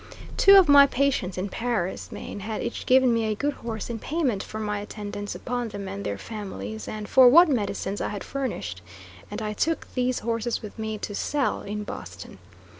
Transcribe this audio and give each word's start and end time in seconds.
Two 0.35 0.55
of 0.55 0.67
my 0.67 0.87
patients 0.87 1.37
in 1.37 1.47
Paris, 1.47 2.11
Maine, 2.11 2.39
had 2.39 2.63
each 2.63 2.87
given 2.87 3.13
me 3.13 3.25
a 3.25 3.35
good 3.35 3.53
horse 3.53 3.87
in 3.87 3.99
payment 3.99 4.41
for 4.41 4.57
my 4.59 4.79
attendance 4.79 5.35
upon 5.35 5.67
them 5.69 5.87
and 5.87 6.03
their 6.03 6.17
families, 6.17 6.87
and 6.87 7.07
for 7.07 7.29
what 7.29 7.47
medicines 7.47 8.01
I 8.01 8.07
had 8.09 8.23
furnished, 8.23 8.81
and 9.29 9.43
I 9.43 9.53
took 9.53 9.93
these 9.93 10.21
horses 10.21 10.63
with 10.63 10.79
me 10.79 10.97
to 10.97 11.13
sell 11.13 11.61
in 11.61 11.83
Boston. 11.83 12.39